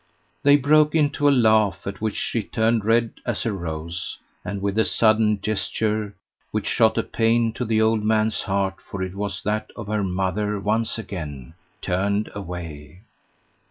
They 0.41 0.55
broke 0.57 0.95
into 0.95 1.29
a 1.29 1.29
laugh, 1.29 1.85
at 1.85 2.01
which 2.01 2.15
she 2.15 2.41
turned 2.41 2.83
red 2.85 3.11
as 3.23 3.45
a 3.45 3.53
rose, 3.53 4.17
and 4.43 4.59
with 4.59 4.79
a 4.79 4.83
sudden 4.83 5.39
gesture, 5.41 6.15
which 6.49 6.65
shot 6.65 6.97
a 6.97 7.03
pain 7.03 7.53
to 7.53 7.65
the 7.65 7.83
old 7.83 8.03
man's 8.03 8.41
heart, 8.41 8.77
for 8.89 9.03
it 9.03 9.13
was 9.13 9.43
that 9.43 9.69
of 9.75 9.85
her 9.85 10.03
mother 10.03 10.59
once 10.59 10.97
again, 10.97 11.53
turned 11.83 12.31
away. 12.33 13.01